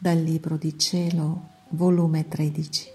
[0.00, 2.88] Dal Libro di Cielo, volume 13,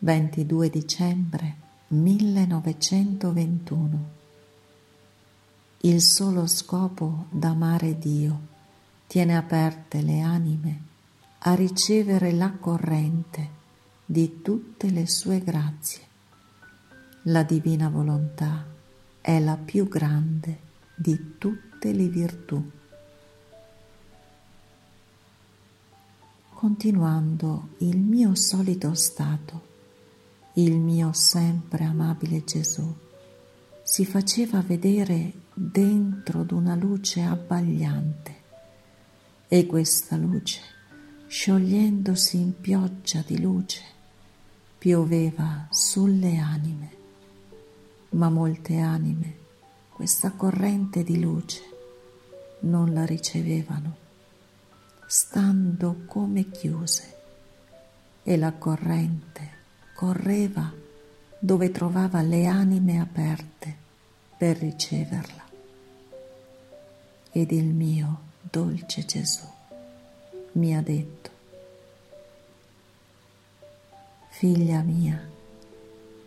[0.00, 1.56] 22 dicembre
[1.88, 4.08] 1921.
[5.80, 8.38] Il solo scopo d'amare Dio
[9.06, 10.82] tiene aperte le anime
[11.38, 13.48] a ricevere la corrente
[14.04, 16.02] di tutte le sue grazie.
[17.22, 18.62] La divina volontà
[19.22, 20.58] è la più grande
[20.94, 22.62] di tutte le virtù.
[26.64, 29.60] Continuando il mio solito stato,
[30.54, 32.90] il mio sempre amabile Gesù.
[33.82, 38.34] Si faceva vedere dentro d'una luce abbagliante
[39.46, 40.60] e questa luce,
[41.26, 43.82] sciogliendosi in pioggia di luce,
[44.78, 46.90] pioveva sulle anime,
[48.12, 49.36] ma molte anime
[49.90, 51.60] questa corrente di luce
[52.60, 54.03] non la ricevevano
[55.16, 57.14] stando come chiuse
[58.24, 59.48] e la corrente
[59.94, 60.72] correva
[61.38, 63.76] dove trovava le anime aperte
[64.36, 65.44] per riceverla.
[67.30, 69.46] Ed il mio dolce Gesù
[70.54, 71.30] mi ha detto,
[74.30, 75.30] figlia mia,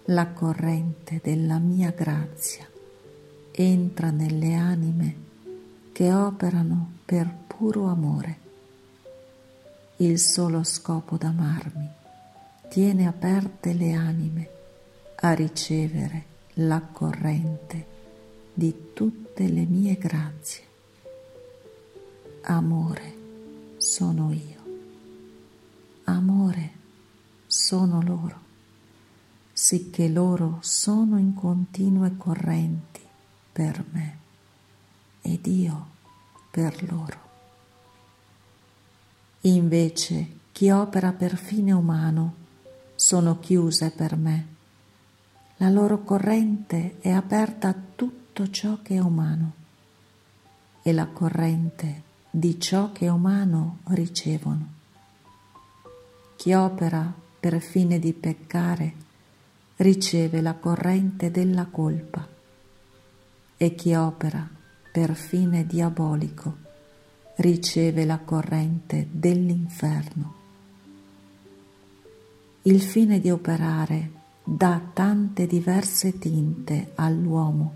[0.06, 2.66] la corrente della mia grazia
[3.52, 5.16] entra nelle anime
[5.92, 8.46] che operano per puro amore
[10.00, 11.90] il solo scopo d'amarmi
[12.70, 14.50] tiene aperte le anime
[15.16, 17.86] a ricevere la corrente
[18.54, 20.64] di tutte le mie grazie.
[22.42, 23.16] Amore
[23.78, 24.64] sono io,
[26.04, 26.72] amore
[27.48, 28.40] sono loro,
[29.52, 33.02] sicché loro sono in continue correnti
[33.52, 34.18] per me
[35.22, 35.88] ed io
[36.52, 37.27] per loro.
[39.48, 42.36] Invece chi opera per fine umano
[42.96, 44.48] sono chiuse per me.
[45.58, 49.54] La loro corrente è aperta a tutto ciò che è umano
[50.82, 54.68] e la corrente di ciò che è umano ricevono.
[56.36, 57.10] Chi opera
[57.40, 58.94] per fine di peccare
[59.78, 62.28] riceve la corrente della colpa
[63.56, 64.46] e chi opera
[64.92, 66.67] per fine diabolico
[67.38, 70.36] riceve la corrente dell'inferno.
[72.64, 74.12] Il fine di operare
[74.44, 77.74] dà tante diverse tinte all'uomo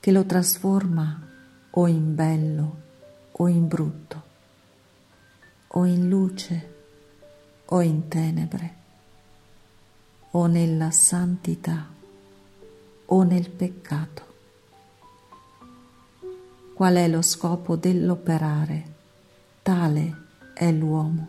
[0.00, 1.20] che lo trasforma
[1.70, 2.82] o in bello
[3.32, 4.22] o in brutto,
[5.68, 6.72] o in luce
[7.66, 8.74] o in tenebre,
[10.32, 11.88] o nella santità
[13.06, 14.33] o nel peccato.
[16.74, 18.82] Qual è lo scopo dell'operare?
[19.62, 20.22] Tale
[20.54, 21.28] è l'uomo.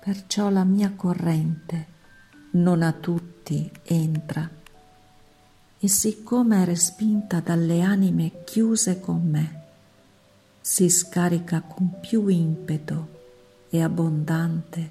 [0.00, 1.86] Perciò la mia corrente
[2.54, 4.50] non a tutti entra
[5.78, 9.62] e siccome è respinta dalle anime chiuse con me,
[10.60, 13.08] si scarica con più impeto
[13.68, 14.90] e abbondante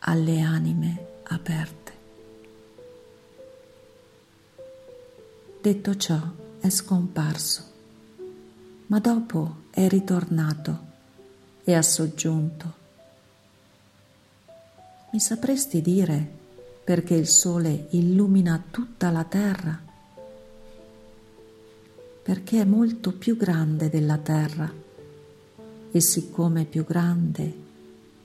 [0.00, 1.92] alle anime aperte.
[5.60, 6.18] Detto ciò,
[6.58, 7.69] è scomparso
[8.90, 10.88] ma dopo è ritornato
[11.62, 12.74] e ha soggiunto.
[15.12, 16.38] Mi sapresti dire
[16.82, 19.80] perché il sole illumina tutta la terra?
[22.22, 24.72] Perché è molto più grande della terra
[25.92, 27.68] e siccome è più grande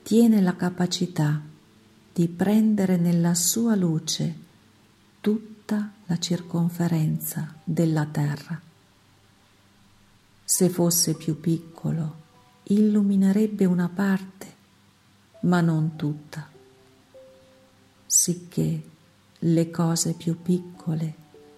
[0.02, 1.40] tiene la capacità
[2.12, 4.34] di prendere nella sua luce
[5.20, 8.65] tutta la circonferenza della terra.
[10.48, 12.22] Se fosse più piccolo,
[12.62, 14.54] illuminerebbe una parte,
[15.40, 16.48] ma non tutta,
[18.06, 18.82] sicché
[19.40, 21.14] le cose più piccole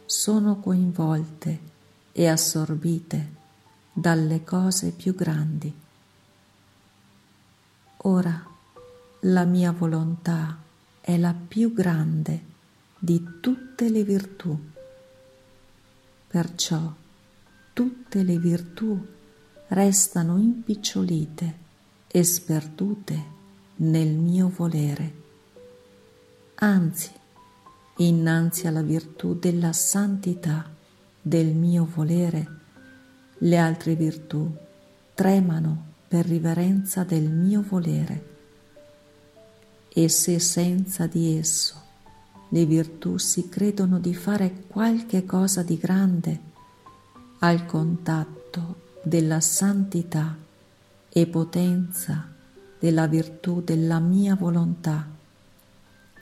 [0.06, 1.60] sono coinvolte
[2.12, 3.32] e assorbite
[3.92, 5.70] dalle cose più grandi.
[7.98, 8.42] Ora
[9.20, 10.56] la mia volontà
[11.02, 12.42] è la più grande
[12.98, 14.58] di tutte le virtù,
[16.26, 16.90] perciò
[17.78, 18.98] tutte le virtù
[19.68, 21.54] restano impicciolite
[22.08, 23.22] e sperdute
[23.76, 25.12] nel mio volere.
[26.56, 27.08] Anzi,
[27.98, 30.68] innanzi alla virtù della santità
[31.22, 32.48] del mio volere,
[33.38, 34.52] le altre virtù
[35.14, 38.26] tremano per riverenza del mio volere.
[39.88, 41.80] E se senza di esso
[42.48, 46.47] le virtù si credono di fare qualche cosa di grande,
[47.40, 50.36] al contatto della santità
[51.08, 52.26] e potenza
[52.78, 55.06] della virtù della mia volontà,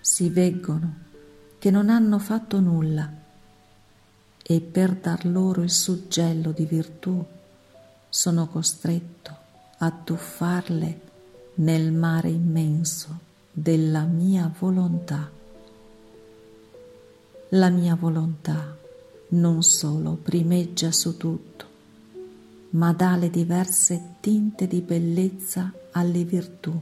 [0.01, 0.95] si veggono
[1.59, 3.11] che non hanno fatto nulla
[4.43, 7.25] e per dar loro il suggello di virtù
[8.09, 9.37] sono costretto
[9.79, 11.01] a tuffarle
[11.55, 13.19] nel mare immenso
[13.51, 15.31] della mia volontà.
[17.51, 18.85] La mia volontà
[19.29, 21.65] non solo primeggia su tutto,
[22.71, 26.81] ma dà le diverse tinte di bellezza alle virtù,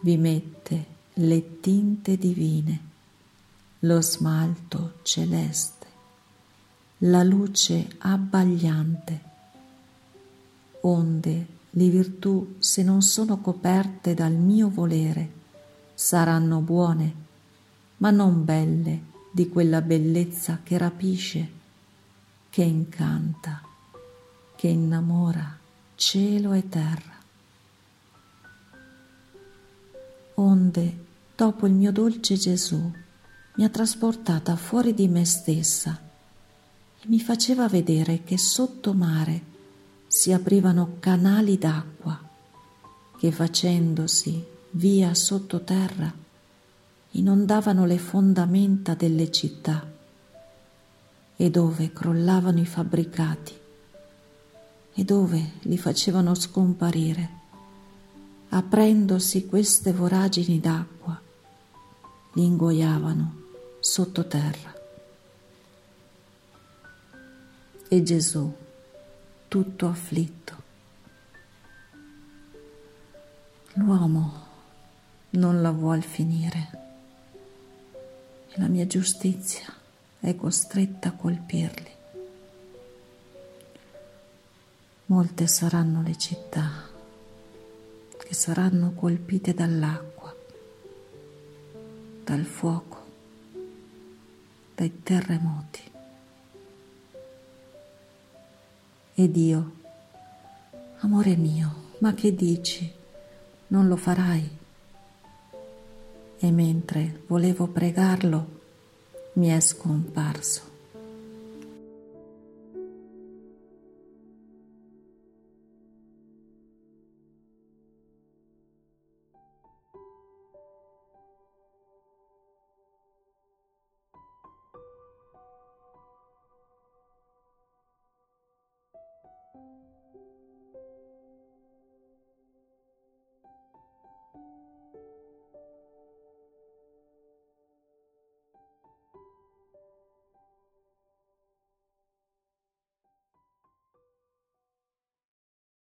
[0.00, 2.80] vi mette le tinte divine,
[3.80, 5.86] lo smalto celeste,
[6.98, 9.20] la luce abbagliante,
[10.82, 15.32] onde le virtù, se non sono coperte dal mio volere,
[15.94, 17.14] saranno buone,
[17.98, 21.50] ma non belle di quella bellezza che rapisce,
[22.48, 23.60] che incanta,
[24.56, 25.58] che innamora
[25.94, 27.12] cielo e terra.
[30.36, 31.04] Onde,
[31.36, 32.90] dopo il mio dolce Gesù,
[33.56, 36.00] mi ha trasportata fuori di me stessa
[36.98, 39.42] e mi faceva vedere che sotto mare
[40.06, 42.18] si aprivano canali d'acqua
[43.18, 46.24] che facendosi via sottoterra
[47.18, 49.94] inondavano le fondamenta delle città
[51.36, 53.54] e dove crollavano i fabbricati
[54.94, 57.30] e dove li facevano scomparire,
[58.50, 61.20] aprendosi queste voragini d'acqua,
[62.32, 63.42] li ingoiavano
[63.80, 64.74] sottoterra.
[67.88, 68.52] E Gesù
[69.48, 70.64] tutto afflitto.
[73.74, 74.44] L'uomo
[75.30, 76.85] non la vuol finire
[78.58, 79.66] la mia giustizia
[80.18, 81.94] è costretta a colpirli.
[85.06, 86.88] Molte saranno le città
[88.16, 90.34] che saranno colpite dall'acqua,
[92.24, 93.04] dal fuoco,
[94.74, 95.82] dai terremoti.
[99.14, 99.72] Ed io,
[100.98, 102.90] amore mio, ma che dici?
[103.68, 104.64] Non lo farai?
[106.38, 108.46] E mentre volevo pregarlo,
[109.34, 110.65] mi è scomparso.